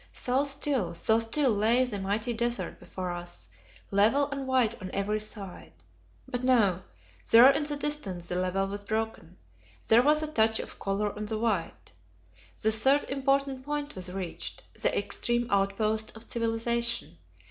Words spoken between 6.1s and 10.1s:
But, no; there in the distance the level was broken: there